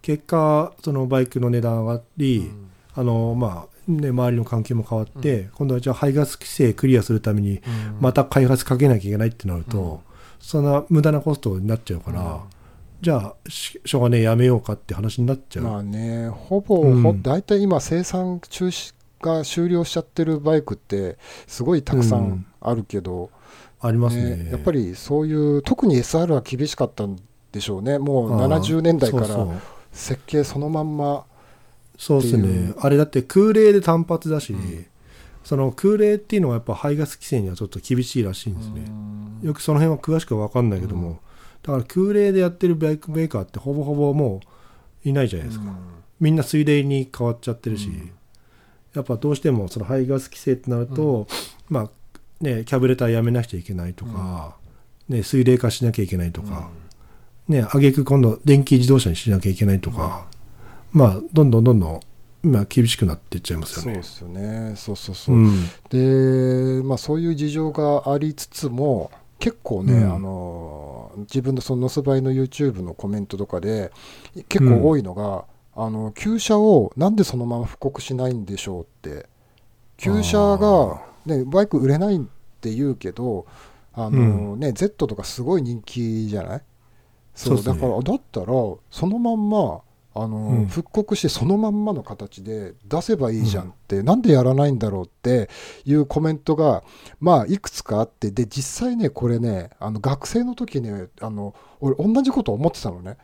[0.03, 2.51] 結果そのバイクの値段上がり、
[2.95, 7.61] あのまあね、周りの環境も変わって、今度はじゃあ排ガス規制クリアするために
[8.01, 9.99] また開発かけなきゃいけないってなると、うん。
[10.39, 12.41] そんな無駄なコストになっちゃうから、うん。
[13.01, 17.03] じゃあししょうがねえやめようかって話になっちゃう、まあね、ほぼ、うん。
[17.03, 22.25] ほ大体今、生産中止が終了しちゃってるバイクって、すごいたくさうん。
[22.25, 23.31] んあるけど、
[23.81, 24.37] ありますね。
[24.37, 27.17] ねやっぱりそういう、特に SR は厳しかったん
[27.53, 29.47] でしょうね、もうああ70年代から
[29.93, 31.25] 設計そのまんま、
[31.99, 32.73] そうですね。
[32.79, 34.87] あれだって空冷で単発だし、うん。
[35.45, 38.83] その空冷っていうのはやっぱ排ガス規制にはちょっと厳しいらしいんですね、
[39.43, 41.15] よくその辺は詳しくは分かんないけども、うん。
[41.63, 44.41] だから空冷でやってるバイクメーカーってほぼほぼも
[45.05, 45.67] ういないじゃないですか、
[46.21, 48.13] みんな水冷に変わっちゃってるし、うん
[48.94, 51.26] やっぱどうしてもその排ガス規制ってなると、
[51.68, 51.90] まあ
[52.40, 54.57] ねキャブレターやめなくちゃいけないとか、
[55.09, 56.70] ね、水冷化しなきゃいけないとか、
[57.48, 60.26] ね挙句今度電気自動車にしなきゃいけないとか、
[60.92, 62.00] まあどんどんどんどん
[62.42, 63.92] 今厳しくなっていっちゃいますよね。
[63.92, 65.37] そうですよね、そうそうそう。
[65.37, 65.68] うん。
[65.90, 70.14] で、まあ、そういう事情がありつつも、結構ね、うん。
[70.14, 73.92] あの自分のそのノスバイの YouTube のコメントとかで、
[74.48, 75.44] 結構多いのが、
[75.75, 79.27] あの旧車をなんでそのまま布告しないんでしょうって、
[79.97, 82.21] 旧車が、ね、バイク売れないっ
[82.61, 83.47] て言うけど、
[83.93, 86.63] あのね Z とかすごい人気じゃない？
[87.35, 88.47] そうだから、だったら、
[88.91, 89.81] そのまんま、
[90.13, 90.67] あのうん。
[90.67, 95.49] 復刻してそのまんまの形で出せばいいじゃんって、なんでやらないんだろうって
[95.85, 96.83] いうコメントが、
[97.21, 103.17] まあ、いくつかあって、で、実際ね、これね、あの学生の時ね、あの俺、同じこと思ってたのね。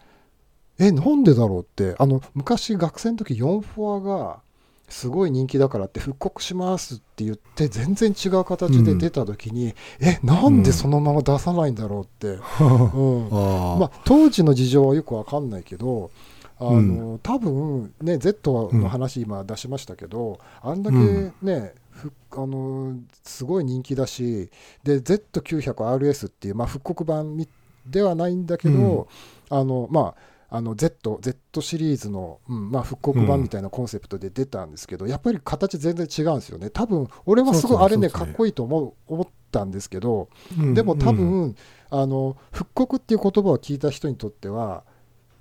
[0.78, 4.40] え、なんでだろうって、あの昔、学生の時4フォアが
[4.88, 12.28] すごい人気だからって復刻しますって言って、全然違う形で出た時に、え、なんでそのまま出さないんだろうって。
[12.28, 12.38] うん。
[12.40, 13.78] あー。
[13.78, 16.10] まあ、当時の事情はよくわかんないけど、
[16.58, 20.96] あの多分ね、Z の話、今出しましたけど、あんだけ
[21.42, 24.50] ね、ふあのすごい人気だし、
[24.82, 27.46] で Z900RS っていう、まあ、復刻版み
[27.86, 29.08] ではないんだけど、
[29.50, 30.14] あのまあ、
[30.56, 36.70] あの Z, Z シリーズの、うんまあ、復刻版みたいなコンセプトで出たんですけど、やっぱり形全然違うんですよね。
[36.70, 41.56] 多分俺はすごいあれね、かっこいいと思う思ったんですけど、うんでも多分、うん
[41.90, 44.84] あの復刻っていう言葉を聞いた人にとっては、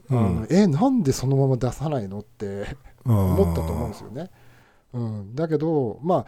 [0.10, 2.75] うんえなんでそのまま出さないのって
[3.06, 4.08] 思ったと思うんですよ。
[4.08, 4.30] よね。
[4.93, 6.25] うん、だけど、まあ、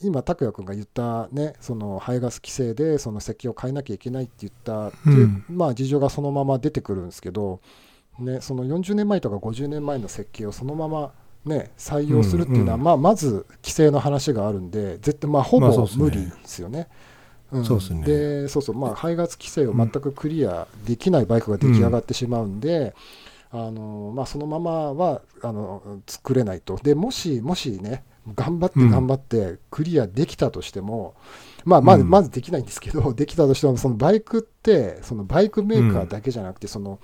[0.00, 7.60] 今、拓也君が言った、ね、その排ガス規制でその設計を変えなきゃいけないって言ったっていう、うんまあ、事情がそのまま出てくるんですけど、
[8.18, 11.12] ね、その40年前とか50年前の設計をそのまま、
[11.44, 16.88] ね、採用するっていうのは、うんうんまあ、まず規制の話があるんで、絶対、まあ、ほぼ無理ですよね。
[17.56, 17.64] ん。
[17.64, 18.04] そうですね。
[18.04, 22.94] でそうそう、まあ、排ガス規制を全くクリアできないバイクが出来上がってしまうんで、
[23.50, 26.76] あのまあ、そのままはあの作れないと。
[26.76, 28.04] でもし、もしね、
[28.34, 28.90] 頑張ってうん。
[28.90, 31.14] 頑張ってクリアできたとしても、
[31.64, 32.10] まあ、まずうん。
[32.10, 36.98] まずできないんですけど、できたとしても、そのバイクって、そのバイクメーカーだけじゃなくて、その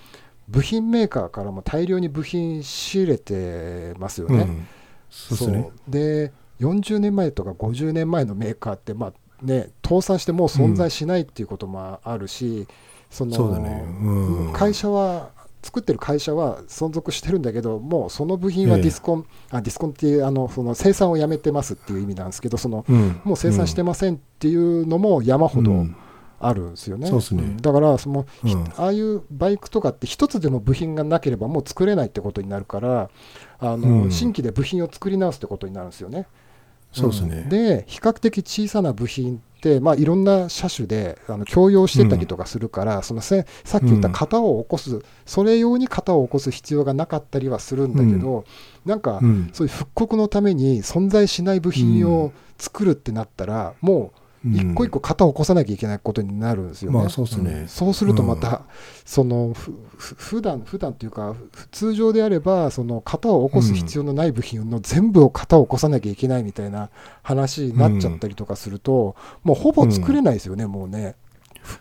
[0.48, 4.42] 部品メーカーからも大量に部品仕入れてますよね。
[4.42, 4.68] うん。
[5.10, 5.70] そうですね。
[5.88, 9.12] で40年前とか50年前のメーカーって、まあ
[9.44, 12.66] ね、倒産してもう存在しないっていうこともあるし、
[13.10, 13.84] そのそうだね。
[13.86, 14.52] うん。
[14.52, 15.30] 会社は
[15.62, 23.20] 作ってる会社は存続してるんだけどもうその部品はええディスコン、あディスコンっていうあのその生産をやめてますっていう意味なんですけどそのうん。
[23.24, 25.96] もう生産してませんっていうのも山ほどうん
[26.40, 27.06] あるんですよね。
[27.06, 27.42] そうっすね。
[27.42, 27.56] ん。
[27.56, 28.64] だからその、ひうん。
[28.76, 33.10] ああいうバイクとかって一つでも部品がなければもう作れないってことになるから
[33.60, 34.10] あの、うん。
[34.10, 36.26] 新規で部品を作り直すってことになるんですよね。
[36.92, 37.42] そうですね。
[37.42, 37.48] ん。
[37.48, 48.44] で比較的小さな部品って、まあ、いろんな車種であの共用してたりとかするから、そのせさっき言った型を起こす、それ用に型を起こす必要がなかったりはするんだけど、
[48.84, 49.50] なんか、うん。
[49.52, 56.98] そういう復刻のために存在しない部品を作るってなったら、もう一個一個型を起こさなきゃいけないことになるんですよね。
[56.98, 57.62] まあそうっすね。
[57.62, 57.68] ん。
[57.68, 58.62] そうするとまた、
[59.06, 66.90] そのふふ普段普段っていうかふ通常であればその型を起こす必要のない部品の全部を型を起こさなきゃいけないみたいな
[67.22, 71.16] 話になっちゃったりとかすると、もうほぼ作れないですよね、もうね。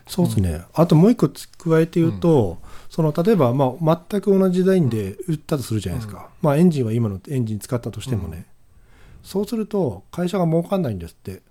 [0.06, 2.56] そうですね、あともう一個つ加えて言うと、
[2.88, 8.46] その例えば、まあ、全く同じデザインで売ったとするじゃないですか、まあ、エンジンは今のエンジン使ったとしてもね、
[9.22, 11.42] そうすると会社が儲かんないんですって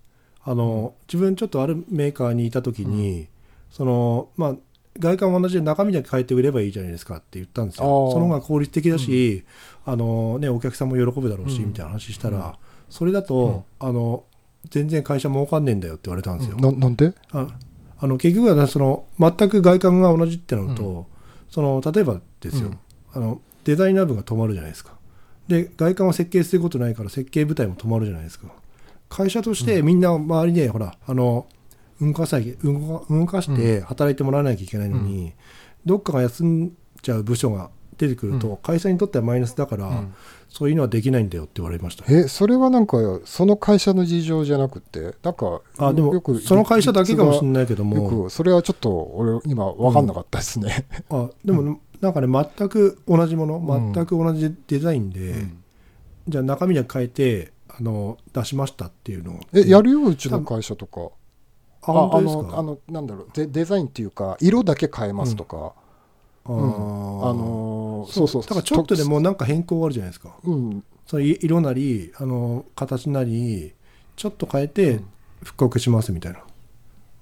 [0.46, 3.28] あの自分ちょっとあるメーカーにいた時に、
[3.72, 4.56] そのまあ
[5.00, 8.12] 外観は同じで中身だけ変えて売ればいいじゃないですかって言ったんですよ。
[8.12, 9.44] その方が効率的だし、
[9.86, 11.68] あのね、お客さんも喜ぶだろうし、うん。
[11.70, 12.58] みたいな話したら、
[12.90, 14.26] それだと、あの
[14.70, 17.14] 全然会社儲かんねえんだよって言われたんですよ、ななんで？
[17.32, 17.48] あ
[18.00, 21.08] あの結局はねその全く外観が同じってなると、
[21.50, 22.78] その例えばですよ、うん。
[23.14, 24.94] あのデザイナー部が止まるじゃないですか。
[25.48, 28.48] で外観を設計することないから設計部隊も止まるじゃないですか
[29.14, 31.46] 会社としてみんな周りで、ほらあの
[32.02, 35.34] 動かさ動か動かして働いてもらわなきゃいけないのに、
[35.86, 36.74] どっかが休ん
[37.04, 38.58] じゃう部署が出てくると、うん。
[38.58, 40.16] 会社にとってはマイナスだから、うん。
[40.50, 42.06] そういうのはできないんだよって言われました。
[42.12, 53.94] えそれはなんかその会社の事情じゃなくてなんかあでもよくその会社だけかもしれないけどよもくそれはちょっと俺今分かんなかったですね、あでもなんかね全く同じものうん。
[53.94, 55.64] 全く同じデザインで、うん。
[56.28, 59.40] じゃあ中身だけ変えてあの出しましたっていうのを。
[59.54, 61.10] えやるようちの会社とか。
[61.86, 63.28] ああのあのなんだろう。
[63.34, 65.74] デデザインっていうか色だけ変えますとか、
[66.46, 66.60] あうん。
[66.60, 67.30] ー。
[67.30, 70.36] あのーそうそうだからちょっとでもなんか変更あるじゃないですか。
[70.44, 70.84] うん。
[71.06, 73.74] そのい色なりあの形なり
[74.16, 75.06] ちょっと変えてうん。
[75.44, 76.40] 復刻しますみたいな。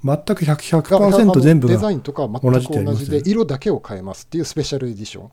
[0.04, 5.32] 全く100ああ100%の全部がデザインとかは全く同じで色だけを変えますっていうスペシャルエディション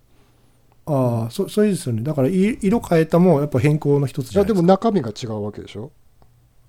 [0.89, 2.03] ああそそうですよね。
[2.03, 4.67] だからい色変えたもやっぱ変更の一つじゃないですか。
[4.67, 5.93] 中身が違うわけでしょ？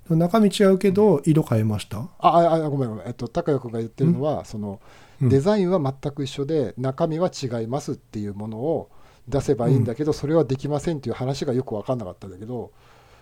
[0.09, 4.81] 中身違うけど色変えました、あああごめんごめん、えっと、高谷君が言ってるのはその
[5.21, 5.29] うん。
[5.29, 8.89] デザインは全く一緒で中身は違いますっていうものを
[9.27, 12.71] 出せばいいんだけど、それはできませんっていう話がよく分かんなかったんだけど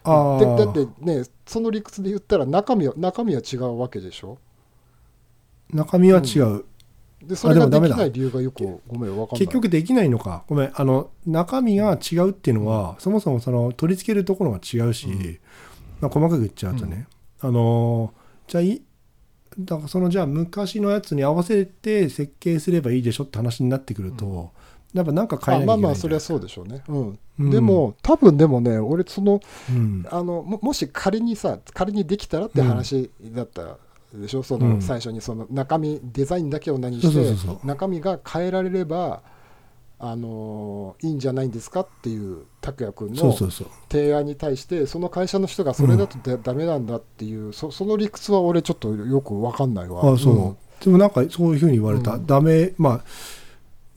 [0.04, 4.38] あだってねその理屈で言ったら中身は中身は違うわけでしょ？
[5.74, 6.64] 中身は違う、
[7.28, 9.40] でそれができない理由がよくごめん分かんない。
[9.40, 10.44] 結局できないのか。
[10.48, 15.40] ごめんあの中身が違うっていうのは、そもそもその取り付けるところが違うし、うん。
[16.00, 17.08] まあ、細かく言っちゃうとね、
[17.42, 18.82] あのーじゃあい
[19.60, 24.52] だからそのじゃあ昔のやつに合わせて設計すればいいでしょって話になってくると、
[24.94, 27.20] やっぱなんか変えなきゃいけないあまあまあそれはう、そうでしょうね、うん。
[27.40, 27.50] うん。
[27.50, 30.06] でも多分でもね俺そのうん。
[30.10, 33.78] あのももし仮にさ仮にできたらって話だった
[34.14, 34.82] でしょ、そのうん。
[34.82, 39.22] 最初にその中身デザインだけを何して中身が変えられれば
[40.00, 43.34] あのいいんじゃないんですかっていう拓也君の
[43.90, 50.14] 提案に対してその会社の人がそれだとだダメなんだっていうそその理屈は俺ちょっとよく分かんないわ。
[50.14, 50.58] あそう、ん。
[50.84, 52.28] でもなんかそういうふうに言われた、うん。
[52.28, 53.04] ダメまあ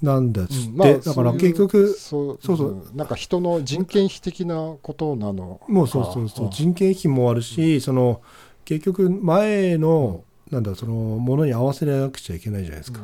[0.01, 0.77] なんだっつって、うん。
[0.79, 2.71] まあだから結局そうそうそう。
[2.95, 2.97] ん。
[2.97, 6.47] なんか人の人件費的なことなのもうそうそうそう。
[6.47, 8.23] あ人件費もあるし、その
[8.71, 13.01] 結局前のなんだそのものに合わせなくちゃいけないじゃないですか、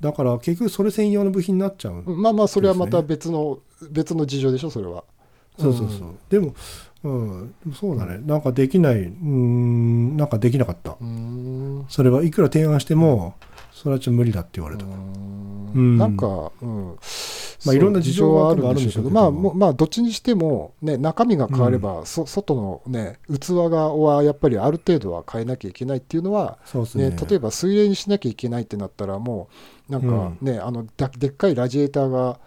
[0.00, 2.22] だから結局それ専用の部品になっちゃう、うん。
[2.22, 3.58] まあまあそれはまた別の、
[3.90, 5.02] 別の事情でしょそれは。
[5.58, 6.54] そうそうそう、でも、
[7.02, 8.18] うん、でもそうだね。
[8.24, 9.02] なんかできない。
[9.02, 10.16] うーん。
[10.16, 10.96] なんかできなかった。
[11.88, 13.34] それはいくら提案しても
[13.72, 15.98] それはちょっと無理だって言われた、うん。
[15.98, 16.96] なんか、うん
[17.64, 26.58] まあいろんな事情がそうあるんでしょうけど、まあ、まあ、どっちにしても、ね、中身が変われば、そ外の、ね、器がはやっぱりある程度は変えなきゃいけないっていうのは、
[26.94, 27.10] ね。
[27.10, 29.48] ね、例えば水冷にしなきゃいけないってなったら、も
[29.88, 32.38] う、なんかね、あのだでっかいラジエーターが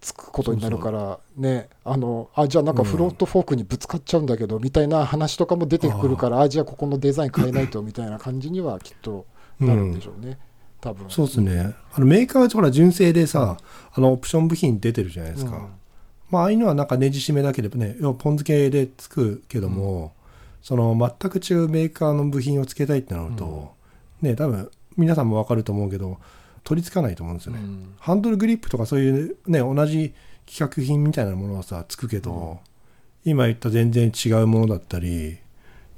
[0.00, 9.26] つくことになるから、ね、あのあじゃあ、なんかフロントフォークにぶつかっちゃうんだけど、みたいな話とかも出てくるから、あじゃあ、ここのデザイン変えないとみたいな感じにはきっと
[9.60, 10.38] なるんでしょうね、
[10.86, 11.10] 多分。
[11.10, 11.74] そうですね。
[11.92, 13.56] あのメーカーはほら純正でさ、
[13.92, 15.68] あのオプション部品出てるじゃないですか、うん。
[16.30, 20.14] まあ、ああいうのはなんかネジ締めだけでね要はポン付けでつくけども、
[20.62, 23.74] その全く違うメーカーの部品をつけたいってなると、
[24.22, 26.18] ね多分皆さんも分かると思うけど
[26.64, 27.94] 取り付かないと思うんですよね、うん。
[27.98, 30.14] ハンドルグリップとかそういうね同じ
[30.46, 32.60] 規格品みたいなものはさつくけど、
[33.24, 35.38] 今言った全然違うものだったり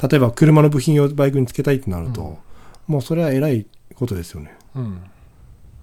[0.03, 2.37] 例えば車の部品をバイクにつけたいってなると、うん。
[2.87, 5.03] もうそれはえらいことですよねうん。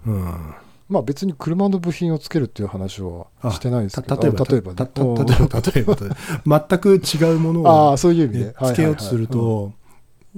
[0.05, 0.55] うん。
[0.88, 9.73] まあ別に車の部品をつけるっていう話はあしてないですけどた例えばあ例えば例えば例えば全く違うものを ああそういう意味で、ねつけようとすると、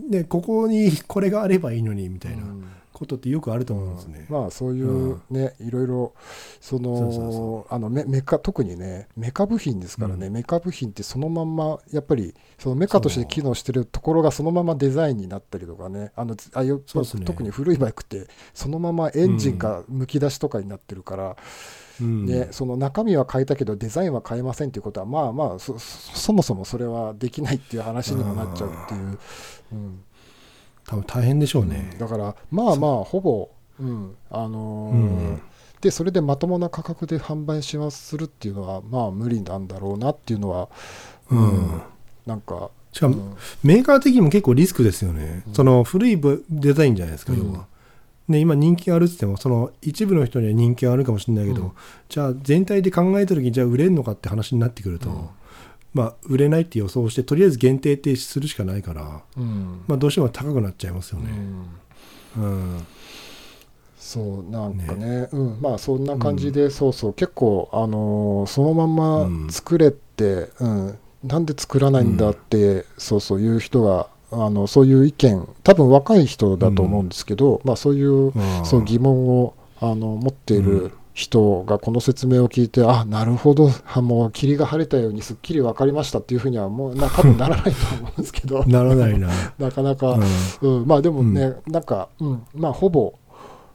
[0.10, 2.44] ね、ここにこれがあればいいのにみたいな。
[2.44, 2.64] うん
[2.98, 4.26] ことってよくあると思うんですね。
[4.28, 6.14] まあそういうね、いろいろ
[6.60, 10.34] そのあのメメカ特にねメカ部品ですからね、うん。
[10.34, 16.12] メカ部品ってそのまんまやっぱりそのメカとして機能してるところがそのままデザインになったりとかね。
[16.16, 16.82] あのああいうね。
[17.26, 21.38] 特に古いバイクってそのままエンジンがむき出しとかになってるから、
[22.02, 22.26] うん。
[22.26, 29.20] ね、その中身は変えたけどデザインは変えませんっていうことはまあまあそもそもそれはできないっていう話にもなっちゃうっていう。
[29.74, 30.04] うん
[30.88, 31.96] 多分大変でしょうね。
[32.00, 33.50] だからまあまあほぼ、
[33.80, 34.16] うん。
[34.32, 34.98] あのーう
[35.34, 35.42] ん
[35.80, 40.70] でそれでまともな価格で販売しますするっていうのはまあ無理なんだろうなっていうのは、
[41.30, 41.82] うん。
[42.26, 43.36] なんか、しかも、うん。
[43.64, 45.44] メーカー的にも結構リスクですよね。
[45.48, 45.54] うん。
[45.54, 47.46] その古いブデザインじゃないですか、うん。
[47.46, 47.68] 要は。
[48.28, 51.72] ね、今人気があるって言ってもその一部の人には人気があるかもしれないけど、うん。
[52.10, 55.30] じゃあ全体で考えた時にじゃあ売れるのかって話になってくると、うん
[55.94, 59.82] まあ売れないって予想してとりあえず限定停止するしかないから、うん。
[59.88, 61.32] まあ、どうしても高くなっちゃいますようね。
[61.32, 62.44] ん。
[62.44, 62.48] う
[62.80, 62.88] ん。
[63.98, 65.28] そうなんかね。
[65.32, 67.14] うん、まあそんな感じで、そうそう。
[67.14, 70.98] 結構あのーそのまんま作れって、うん。
[71.24, 78.66] なんで作らないんだって、そうそういう人があのそういう意見多分若い人だと思うんですけど、まあそういううん。
[78.66, 88.64] そう疑問をあの持っていうるん人がこの説明を聞いて、あなるほどあもう霧が晴れたようにすっきり分かりましたっていうふうにはもうな多分ならないと思うんですけど。
[88.70, 89.28] ならないな。
[89.58, 90.20] なかなか、
[90.62, 90.82] うん。
[90.82, 93.16] うん、まあでもね、なんか、うん、まあほぼ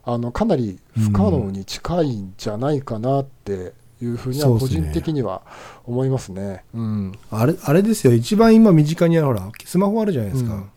[0.05, 5.41] あのかなり不可能に近いんじゃないかなっていうふうには個人的には
[5.83, 6.63] 思いますね。
[6.73, 10.53] うん、あれあれですよ、一番今身近にあるほら、スマホあるじゃないですか。
[10.53, 10.69] うん。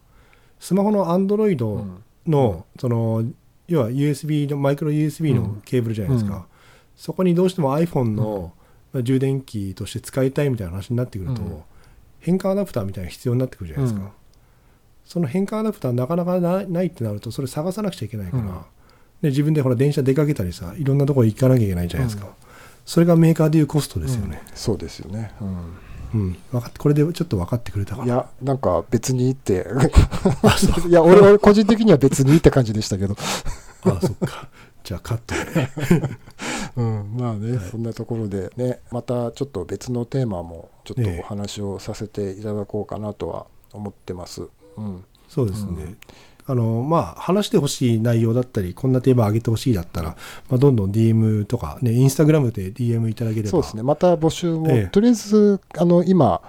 [0.58, 2.02] スマホのアンドロイドうん。
[2.26, 3.22] の、その、
[3.68, 6.48] 要は USB の、マイクロ USB のケーブルじゃないですか。
[6.96, 8.52] うんそこにどうしても iPhone の、
[8.92, 11.62] まあ充電器として使いたいみたいな話になってくると、うん
[12.18, 14.06] 変換アダプターみたいなの必要になってくるじゃないですか。
[14.06, 14.12] うん
[15.04, 18.58] その変換アダプターなかなかなないってなると、それ探さなくちゃいけないから、うん
[19.22, 22.28] で自分でほら電車出かけたりさ、いろんなところ行かなきゃいけないじゃないですか。
[22.84, 24.42] それがメーカーでいうコストですよね。
[24.44, 25.32] うんそうですよね。
[25.40, 25.56] うん
[26.14, 28.06] うん、分かってこれでちょっと分かってくれたかな。
[28.06, 29.66] いや、なんか別にって、
[30.88, 33.16] いや、俺は個人的には別にって感じでしたけど、
[33.84, 34.48] あそっか。
[34.86, 35.68] じゃあカットで。
[36.76, 37.70] うん、まあね、はい。
[37.70, 44.48] そんなところでね、またちょっと別のテーマもちょっとお話をさせていただこうかなとは思ってます。
[44.76, 45.70] うん、そうですね。
[45.70, 45.98] うん。
[46.48, 50.10] あのまあ、話してほしい内容だったり、こんなテーマ上げてほしいだったら、
[50.48, 54.86] まあ、どんどん DM とか、ね、インスタグラムで DM いただければ、そうですね、また募集も、ええ。
[54.86, 56.42] とりあえずあの今、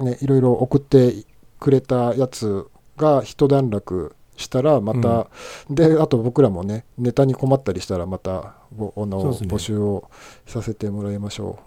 [0.00, 1.26] ね、いろいろ送って
[1.60, 2.66] くれたやつ
[2.96, 5.28] が一段落したら、また、
[5.70, 10.10] であと僕らもね、ネタに困ったりしたら、またぼあの、ね募集を
[10.46, 11.58] させてもらいましょ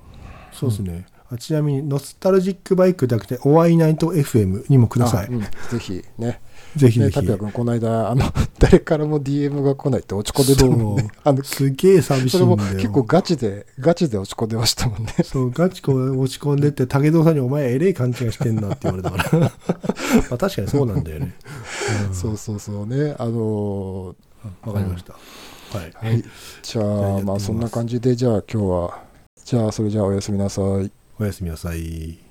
[0.52, 1.06] そうですね。
[1.30, 5.00] あちなみに、ノスタルジックバイクじゃなくて、お会いナイト FM にもくう。
[5.00, 5.28] ださい。
[5.28, 5.48] あうんぜ
[5.80, 6.40] ひね、
[6.76, 7.20] ぜひぜひ。
[7.20, 8.26] ね拓也君、この間あの、
[8.60, 11.10] 誰からも DM が来ないって落ち込んでたもんね。
[11.24, 12.76] あのすげえ寂しそれもいんだよ。
[12.76, 15.14] 結構ガチで、ガチで落ち込んでましたもんね。
[15.24, 19.40] そう、ガチコ落ち込んでって、武藤さんにお前えれえ勘違いしてんなって言われたから。
[19.42, 19.52] ま
[20.32, 21.36] あ確かにそうなんだよね。
[22.10, 23.16] うんそうそうそうね。
[23.18, 24.16] あの
[24.66, 25.14] わかりました。
[25.14, 25.92] はい。
[25.92, 26.24] ーはい。
[26.64, 29.00] じゃあまあそんな感じで、じゃあ今日は、
[29.44, 30.92] じゃあそれじゃあおやすみなさい。
[31.20, 32.27] おやすみなさい。